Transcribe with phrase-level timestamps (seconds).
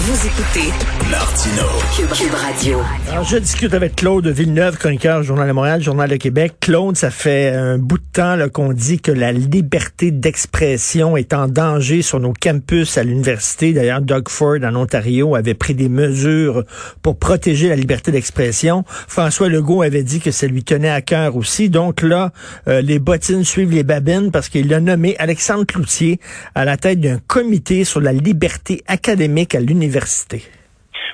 [0.00, 0.72] Vous écoutez
[1.10, 1.64] Martino.
[1.96, 2.78] Cube, Radio.
[3.10, 6.54] Alors, je discute avec Claude Villeneuve, chroniqueur Journal de Montréal, Journal de Québec.
[6.60, 11.32] Claude, ça fait un bout de temps là, qu'on dit que la liberté d'expression est
[11.32, 13.72] en danger sur nos campus à l'université.
[13.72, 16.62] D'ailleurs, Doug Ford, en Ontario, avait pris des mesures
[17.02, 18.84] pour protéger la liberté d'expression.
[18.86, 21.70] François Legault avait dit que ça lui tenait à cœur aussi.
[21.70, 22.30] Donc là,
[22.68, 26.20] euh, les bottines suivent les babines parce qu'il a nommé Alexandre Cloutier
[26.54, 30.42] à la tête d'un comité sur la liberté académique à l'université Université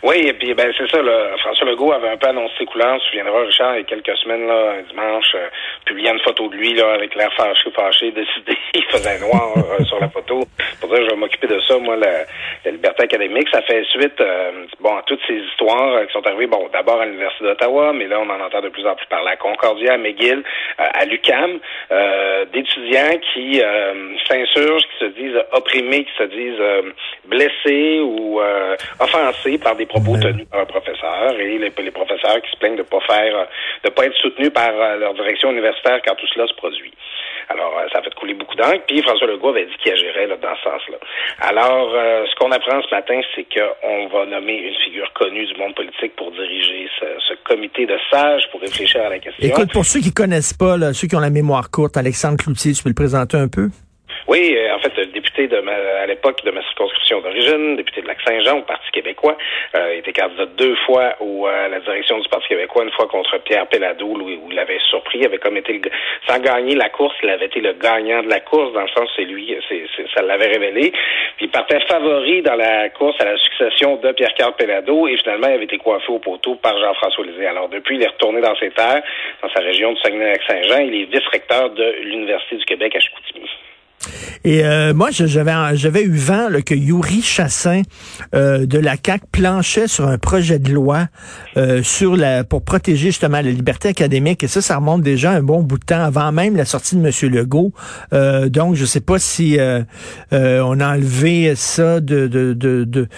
[0.05, 3.07] oui, et puis ben c'est ça, là, François Legault avait un peu annoncé coulant, tu
[3.07, 5.49] souviendras, Richard, il y a quelques semaines, là, un dimanche, euh,
[5.87, 9.83] publiant une photo de lui là, avec l'air fâché, fâché, décidé, il faisait noir euh,
[9.85, 10.43] sur la photo.
[10.79, 13.49] Pour dire je vais m'occuper de ça, moi, la, liberté académique.
[13.51, 17.07] Ça fait suite euh, bon à toutes ces histoires qui sont arrivées, bon, d'abord à
[17.07, 19.97] l'Université d'Ottawa, mais là, on en entend de plus en plus parler à Concordia, à
[19.97, 20.43] McGill,
[20.77, 21.61] à l'UCAM,
[22.53, 23.63] d'étudiants qui
[24.29, 26.93] s'insurgent, qui se disent opprimés, qui se disent
[27.25, 28.41] blessés ou
[29.01, 32.77] offensés par des propos tenus par un professeur et les, les, professeurs qui se plaignent
[32.77, 33.47] de pas faire,
[33.85, 36.93] de pas être soutenus par euh, leur direction universitaire quand tout cela se produit.
[37.49, 38.83] Alors, euh, ça a fait couler beaucoup d'encre.
[38.87, 40.99] Puis François Legault avait dit qu'il agirait là, dans ce sens-là.
[41.41, 45.55] Alors, euh, ce qu'on apprend ce matin, c'est qu'on va nommer une figure connue du
[45.57, 49.47] monde politique pour diriger ce, ce, comité de sages pour réfléchir à la question.
[49.47, 52.73] Écoute, pour ceux qui connaissent pas, là, ceux qui ont la mémoire courte, Alexandre Cloutier,
[52.73, 53.69] tu peux le présenter un peu?
[54.27, 58.07] Oui, euh, en fait, député de ma, à l'époque de ma circonscription d'origine, député de
[58.07, 59.37] Lac-Saint-Jean au Parti québécois.
[59.75, 63.37] Euh, était candidat deux fois au, à la direction du Parti québécois, une fois contre
[63.39, 65.91] Pierre Pellado, où, où il avait surpris, il avait comme été, le,
[66.27, 69.11] sans gagner la course, il avait été le gagnant de la course, dans le sens
[69.15, 70.91] c'est lui, c'est, ça l'avait révélé.
[71.37, 75.49] Puis il partait favori dans la course à la succession de Pierre-Carl Pellado, et finalement,
[75.49, 77.47] il avait été coiffé au poteau par Jean-François Lisée.
[77.47, 79.03] Alors depuis, il est retourné dans ses terres,
[79.43, 80.79] dans sa région de Saguenay-Lac-Saint-Jean.
[80.79, 83.51] Il est vice-recteur de l'Université du Québec à Chicoutimi.
[84.45, 87.83] Et euh, moi, j'avais j'avais eu vent là, que Yuri Chassin
[88.35, 91.07] euh, de la CAC planchait sur un projet de loi
[91.57, 94.43] euh, sur la pour protéger justement la liberté académique.
[94.45, 97.01] Et ça, ça remonte déjà un bon bout de temps avant même la sortie de
[97.01, 97.73] Monsieur Legault.
[98.13, 99.59] donc, je sais pas si
[100.31, 103.09] on a enlevé ça de de, de de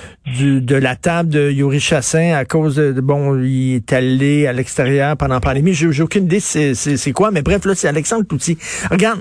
[0.60, 5.16] de la table de Yuri Chassin à cause de, bon, il est allé à l'extérieur
[5.16, 5.72] pendant la pandémie.
[5.72, 8.58] J'ai aucune idée c'est quoi, mais bref, là, c'est Alexandre Touty.
[8.90, 9.20] Regarde,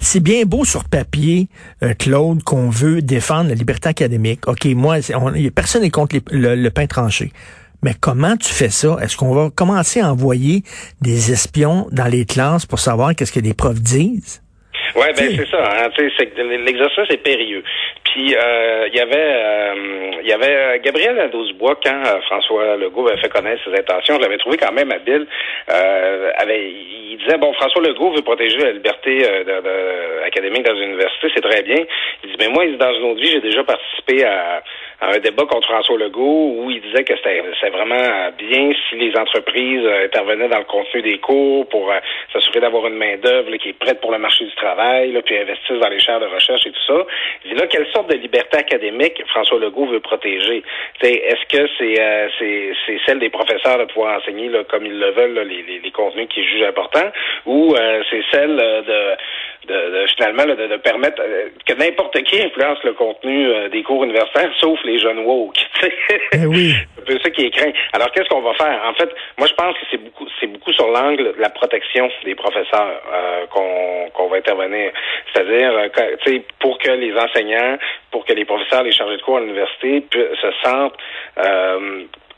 [0.00, 1.48] c'est bien beau sur papier,
[1.82, 4.46] euh, Claude, qu'on veut défendre la liberté académique.
[4.46, 7.32] OK, moi, on, personne n'est contre le, pain tranché.
[7.82, 8.96] Mais comment tu fais ça?
[9.02, 10.64] Est-ce qu'on va commencer à envoyer
[11.02, 14.40] des espions dans les classes pour savoir qu'est-ce que les profs disent?
[14.96, 15.64] Oui, ben c'est ça.
[15.64, 15.88] Hein,
[16.64, 17.64] L'exercice est périlleux.
[18.04, 19.74] Puis euh, il y avait euh,
[20.22, 24.14] il y avait Gabriel Nadeau-Dubois quand François Legault avait fait connaître ses intentions.
[24.16, 25.26] Je l'avais trouvé quand même habile.
[25.68, 26.70] avait
[27.14, 31.42] il disait bon François Legault veut protéger la liberté euh, académique dans une université, c'est
[31.42, 31.84] très bien.
[32.22, 34.62] Il dit mais moi dans une autre vie j'ai déjà participé à,
[35.08, 39.84] un débat contre François Legault où il disait que c'était vraiment bien si les entreprises
[39.84, 41.98] euh, intervenaient dans le contenu des cours pour euh,
[42.32, 45.36] s'assurer d'avoir une main d'œuvre qui est prête pour le marché du travail, là, puis
[45.36, 47.06] investissent dans les chaires de recherche et tout ça.
[47.44, 50.62] Il dit là quelle sorte de liberté académique François Legault veut protéger?
[51.02, 51.94] Est-ce que c'est
[52.38, 55.90] c'est celle des professeurs de pouvoir enseigner là, comme ils le veulent les, les, les
[55.90, 57.10] contenus qu'ils jugent importants
[57.46, 59.16] ou euh, c'est celle de,
[59.66, 64.04] de, finalement de, de, permettre euh, que n'importe qui influence le contenu euh, des cours
[64.04, 65.58] universitaires, sauf les jeunes woke.
[66.32, 66.74] Eh oui.
[66.96, 67.72] c'est un peu ça qui est craint.
[67.92, 68.80] Alors qu'est-ce qu'on va faire?
[68.86, 72.10] En fait, moi je pense que c'est beaucoup, c'est beaucoup sur l'angle de la protection
[72.24, 73.00] des professeurs
[73.50, 74.92] qu'on qu'on va intervenir.
[75.32, 75.72] C'est-à-dire,
[76.60, 77.78] pour que les enseignants,
[78.10, 80.96] pour que les professeurs, les chargés de cours à l'université se sentent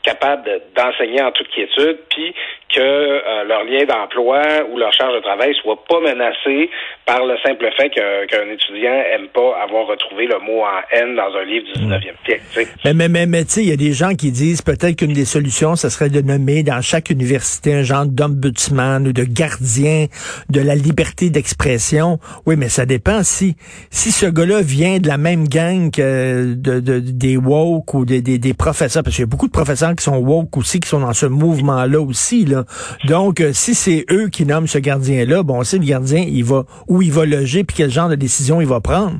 [0.03, 2.33] capables d'enseigner en toute quiétude, puis
[2.73, 6.69] que euh, leur lien d'emploi ou leur charge de travail soit pas menacé
[7.05, 11.33] par le simple fait qu'un étudiant aime pas avoir retrouvé le mot en haine dans
[11.35, 12.43] un livre du 19e siècle.
[12.83, 15.13] Mais, mais, mais, mais tu sais, il y a des gens qui disent peut-être qu'une
[15.13, 20.07] des solutions, ce serait de nommer dans chaque université un genre d'ombudsman ou de gardien
[20.49, 22.19] de la liberté d'expression.
[22.45, 23.55] Oui, mais ça dépend si
[23.89, 28.21] si ce gars-là vient de la même gang que de, de des woke ou des,
[28.21, 30.87] des, des professeurs, parce qu'il y a beaucoup de professeurs qui sont woke aussi, qui
[30.87, 32.45] sont dans ce mouvement-là aussi.
[32.45, 32.63] Là.
[33.07, 36.65] Donc, euh, si c'est eux qui nomment ce gardien-là, bon, c'est le gardien, il va
[36.87, 39.17] où il va loger, puis quel genre de décision il va prendre.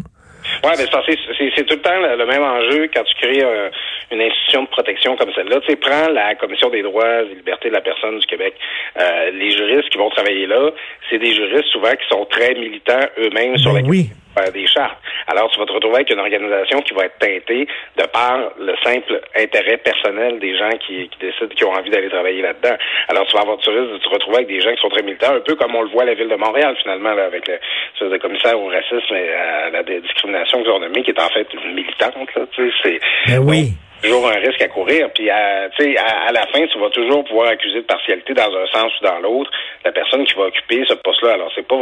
[0.68, 3.70] Oui, mais c'est tout le temps le, même enjeu quand tu crées euh,
[4.12, 5.62] une institution de protection comme celle-là.
[5.62, 8.54] Tu sais, prends la Commission des droits et libertés de la personne du Québec.
[9.00, 10.72] Euh, les juristes qui vont travailler là,
[11.10, 14.10] c'est des juristes souvent qui sont très militants eux-mêmes sur ben la oui
[14.54, 14.98] des chartes.
[15.28, 17.68] Alors, tu vas te retrouver avec une organisation qui va être teintée
[17.98, 22.42] de par le simple intérêt personnel des gens qui, décident, qui ont envie d'aller travailler
[22.42, 22.76] là-dedans.
[23.10, 25.04] Alors, tu vas avoir, tu risques de te retrouver avec des gens qui sont très
[25.04, 27.48] militaires, un peu comme on le voit à la ville de Montréal, finalement, là, avec
[27.48, 31.74] le, commissaire au racisme et à la discrimination que nommée, qui est en fait une
[31.74, 32.16] militante.
[32.36, 32.46] Là,
[32.84, 35.10] c'est, ben oui toujours un risque à courir.
[35.14, 38.68] Puis, à, à, à la fin, tu vas toujours pouvoir accuser de partialité dans un
[38.68, 39.52] sens ou dans l'autre
[39.86, 41.34] la personne qui va occuper ce poste-là.
[41.34, 41.80] Alors, c'est pas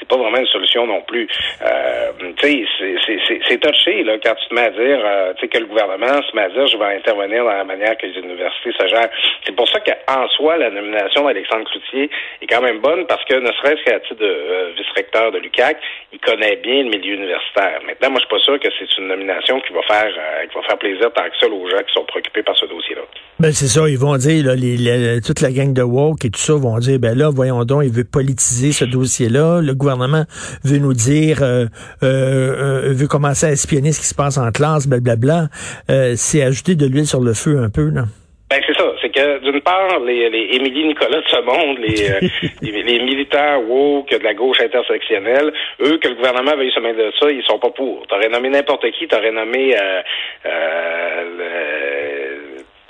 [0.00, 1.28] c'est pas vraiment une solution non plus.
[1.62, 5.48] Euh, tu sais, c'est touché là quand tu te mets à dire, euh, tu sais,
[5.48, 8.18] que le gouvernement se met à dire, je vais intervenir dans la manière que les
[8.18, 9.10] universités se gèrent.
[9.44, 12.10] C'est pour ça qu'en soi, la nomination d'Alexandre Cloutier
[12.40, 15.76] est quand même bonne parce que ne serait-ce qu'à titre de euh, vice-recteur de l'UCAC,
[16.12, 17.80] il connaît bien le milieu universitaire.
[17.86, 20.54] Maintenant, moi, je suis pas sûr que c'est une nomination qui va faire euh, qui
[20.54, 23.02] va faire plaisir tant que ça aux gens qui sont préoccupés par ce dossier-là.
[23.40, 26.38] Ben c'est ça, ils vont dire, là, les, toute la gang de woke et tout
[26.38, 29.62] ça vont dire, ben là, voyons donc, il veut politiser ce dossier-là.
[29.62, 30.24] Le gouvernement
[30.62, 31.64] veut nous dire, euh,
[32.02, 35.48] euh, euh, veut commencer à espionner ce qui se passe en classe, blablabla.
[35.90, 38.04] Euh, c'est ajouter de l'huile sur le feu un peu, là.
[38.50, 42.20] Ben c'est ça, c'est que d'une part, les, les Émilie Nicolas de ce monde, les,
[42.72, 45.50] les, les, militaires woke de la gauche intersectionnelle,
[45.80, 48.06] eux, que le gouvernement veuille se mettre de ça, ils sont pas pour.
[48.06, 50.02] T'aurais nommé n'importe qui, t'aurais nommé euh,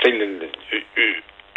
[0.02, 0.50] 全然全。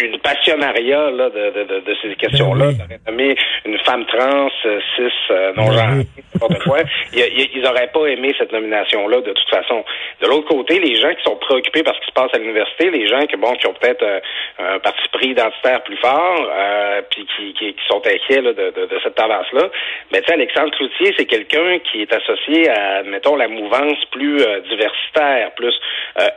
[0.05, 2.71] Une passionnariat là, de, de, de, ces questions-là.
[2.89, 3.35] Ben nommé
[3.65, 6.79] une femme trans, euh, cis, euh, non genrée, n'importe quoi.
[7.13, 9.83] Ils, n'auraient pas aimé cette nomination-là de toute façon.
[10.21, 12.89] De l'autre côté, les gens qui sont préoccupés par ce qui se passe à l'université,
[12.91, 14.19] les gens qui, bon, qui ont peut-être euh,
[14.59, 18.71] un parti pris identitaire plus fort, euh, puis qui, qui, qui, sont inquiets là, de,
[18.71, 19.69] de, de, cette tendance-là.
[20.11, 24.38] Mais tu sais, Alexandre Cloutier, c'est quelqu'un qui est associé à, mettons, la mouvance plus
[24.69, 25.73] diversitaire, plus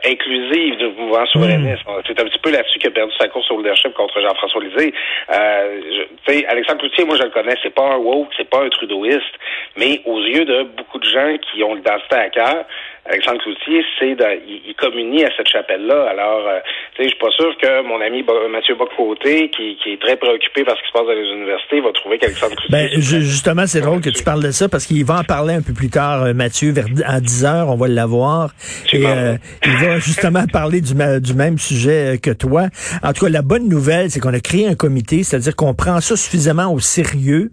[0.05, 1.83] inclusive du mouvement souverainiste.
[1.85, 2.01] Hmm.
[2.07, 4.93] C'est un petit peu là-dessus qu'il a perdu sa course au leadership contre Jean-François Lisée.
[5.31, 5.81] Euh,
[6.27, 9.33] je, Alexandre Cloutier, moi je le connais, c'est pas un woke, c'est pas un trudeauiste,
[9.75, 12.65] mais aux yeux de beaucoup de gens qui ont l'identité à cœur,
[13.09, 16.07] Alexandre Cloutier, c'est il, il, communie à cette chapelle-là.
[16.09, 16.59] Alors, euh,
[16.95, 20.17] tu sais, je suis pas sûr que mon ami Mathieu Bocoté, qui, qui est très
[20.17, 22.71] préoccupé par ce qui se passe dans les universités, va trouver qu'Alexandre Cloutier...
[22.71, 25.61] Ben, justement, c'est drôle que tu parles de ça, parce qu'il va en parler un
[25.61, 28.51] peu plus tard, euh, Mathieu, vers, à 10 heures, on va l'avoir.
[28.91, 32.65] Et euh, il va justement parler du, du même sujet que toi.
[33.03, 36.01] En tout cas, la bonne nouvelle, c'est qu'on a créé un comité, c'est-à-dire qu'on prend
[36.01, 37.51] ça suffisamment au sérieux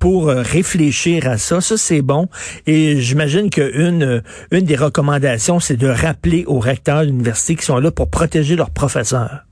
[0.00, 1.60] pour réfléchir à ça.
[1.60, 2.28] Ça, c'est bon.
[2.66, 7.78] Et j'imagine qu'une une des recommandations, c'est de rappeler aux recteurs de l'université qui sont
[7.78, 9.44] là pour protéger leurs professeurs.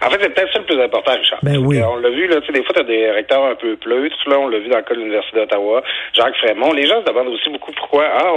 [0.00, 1.40] En fait, c'est peut-être ça le plus important, Richard.
[1.42, 1.82] Ben oui.
[1.82, 4.16] On l'a vu, là, tu sais, des fois, tu as des recteurs un peu pleutres.
[4.28, 5.82] Là, on l'a vu dans le cas de l'Université d'Ottawa.
[6.14, 6.72] Jacques Frémont.
[6.72, 8.32] Les gens se demandent aussi beaucoup pourquoi, ah,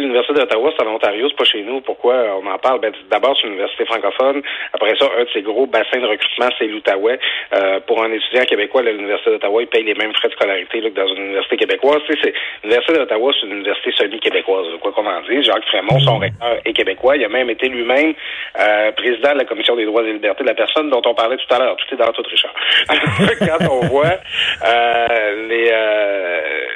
[0.00, 1.80] l'Université d'Ottawa, c'est en Ontario, c'est pas chez nous.
[1.80, 2.80] Pourquoi on en parle?
[2.80, 4.42] Ben, d'abord, c'est une université francophone.
[4.72, 7.18] Après ça, un de ses gros bassins de recrutement, c'est l'Outaouais.
[7.54, 10.88] Euh, pour un étudiant québécois, l'Université d'Ottawa, il paye les mêmes frais de scolarité que
[10.88, 12.00] dans une université québécoise.
[12.06, 12.32] Tu sais,
[12.62, 15.44] l'Université d'Ottawa, c'est une université semi-québécoise, quoi qu'on en dise.
[15.44, 17.16] Jacques Frémont, son recteur, est québécois.
[17.16, 18.14] Il a même été lui-même
[18.60, 21.36] euh, président de la Commission des droits et libertés de la personne dont on parlait
[21.36, 21.76] tout à l'heure.
[21.76, 22.54] Tout est dans tout, Richard.
[23.40, 24.18] Quand on voit
[24.66, 25.70] euh, les...
[25.72, 26.66] Euh,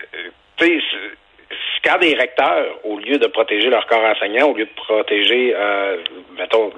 [1.84, 5.96] quand des recteurs, au lieu de protéger leur corps enseignant, au lieu de protéger, euh,
[6.38, 6.70] mettons,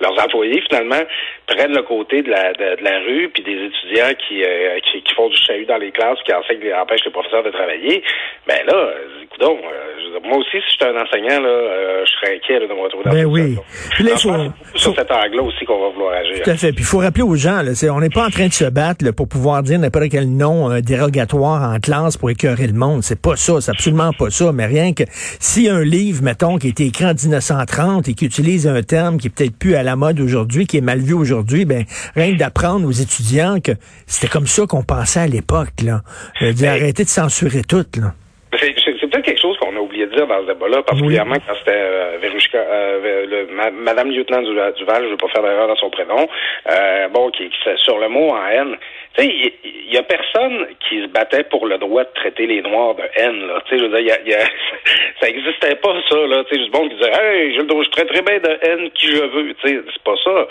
[0.00, 1.02] leurs employés, finalement,
[1.46, 5.14] prennent le côté de la, de, la rue, puis des étudiants qui, euh, qui, qui,
[5.14, 8.02] font du chahut dans les classes, qui enseignent, empêchent les professeurs de travailler,
[8.46, 8.90] ben là,
[9.22, 12.66] écoute donc, euh, moi aussi, si j'étais un enseignant, là, euh, je serais inquiet de
[12.66, 13.56] me retrouver dans ben oui.
[13.92, 14.32] Puis là, faut,
[14.74, 16.42] sur cet angle-là aussi qu'on va vouloir agir.
[16.42, 16.72] Tout à fait.
[16.72, 19.04] Puis il faut rappeler aux gens, là, on n'est pas en train de se battre
[19.04, 23.02] là, pour pouvoir dire n'importe quel nom dérogatoire en classe pour écœurer le monde.
[23.02, 24.37] C'est pas ça, c'est absolument pas ça.
[24.52, 25.04] Mais rien que
[25.40, 29.18] si un livre, mettons, qui a été écrit en 1930 et qui utilise un terme
[29.18, 32.32] qui est peut-être plus à la mode aujourd'hui, qui est mal vu aujourd'hui, ben rien
[32.32, 33.72] que d'apprendre aux étudiants que
[34.06, 36.00] c'était comme ça qu'on pensait à l'époque, là.
[36.42, 38.12] Euh, arrêter de censurer tout, là.
[38.58, 38.74] C'est
[39.10, 42.18] peut-être quelque chose qu'on a oublié de dire dans ce débat-là, particulièrement quand c'était euh,
[42.54, 46.26] euh Madame Lieutenant Duval, je ne veux pas faire d'erreur dans son prénom,
[46.70, 48.76] euh, bon, qui, qui sur le mot en haine.
[49.18, 52.62] Tu sais, il y, a personne qui se battait pour le droit de traiter les
[52.62, 53.60] Noirs de haine, là.
[53.66, 54.38] Tu sais, je veux dire, y a,
[55.20, 56.44] ça existait pas, ça, là.
[56.44, 59.54] Tu sais, qui disait, hey, je, je traiterai bien de haine qui je veux.
[59.54, 60.46] Tu sais, c'est pas ça.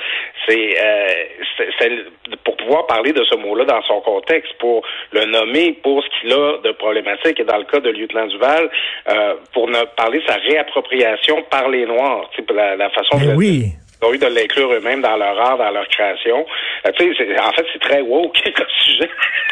[0.48, 2.04] C'est, euh,
[2.44, 6.34] pour pouvoir parler de ce mot-là dans son contexte, pour le nommer pour ce qu'il
[6.34, 8.70] a de problématique, et dans le cas de Lieutenant Duval,
[9.10, 13.18] euh, pour ne parler de sa réappropriation par les Noirs, tu sais, la, la façon
[13.18, 13.36] de...
[13.36, 16.46] Oui ont eu de l'inclure eux-mêmes dans leur art, dans leur création.
[16.86, 19.10] Euh, tu sais, en fait, c'est très woke comme sujet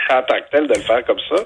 [0.10, 1.44] en tant que tel de le faire comme ça.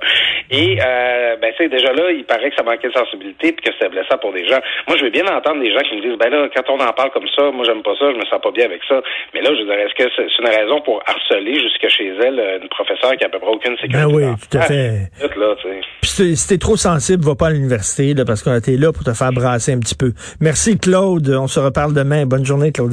[0.51, 3.63] Et euh, ben, tu sais, déjà là, il paraît que ça manquait de sensibilité puis
[3.63, 4.59] que c'était blessant pour des gens.
[4.87, 6.91] Moi, je veux bien entendre des gens qui me disent, ben là, quand on en
[6.93, 9.01] parle comme ça, moi, j'aime pas ça, je me sens pas bien avec ça.
[9.33, 12.59] Mais là, je dirais, est-ce que c'est une raison pour harceler jusque chez elle euh,
[12.61, 13.97] une professeure qui a à peu près aucune sécurité?
[13.97, 15.09] Ben oui, tout à fait.
[15.37, 15.55] Là,
[16.01, 19.13] puis si t'es trop sensible, va pas à l'université, parce que t'es là pour te
[19.13, 20.11] faire brasser un petit peu.
[20.41, 21.29] Merci, Claude.
[21.29, 22.25] On se reparle demain.
[22.25, 22.88] Bonne journée, Claude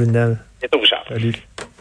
[0.61, 1.07] C'est tout, Charles.
[1.09, 1.35] Salut.